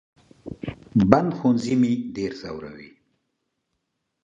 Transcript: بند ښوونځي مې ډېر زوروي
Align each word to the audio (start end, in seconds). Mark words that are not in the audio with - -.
بند 1.09 1.31
ښوونځي 1.37 1.75
مې 1.81 1.91
ډېر 2.15 2.31
زوروي 2.41 2.89